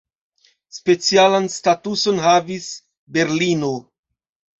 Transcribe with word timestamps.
Specialan 0.77 1.45
statuson 1.55 2.21
havis 2.29 2.65
Berlino. 3.19 3.71